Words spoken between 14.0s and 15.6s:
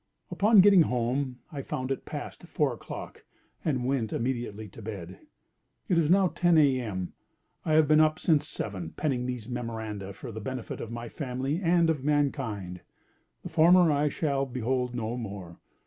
shall behold no more.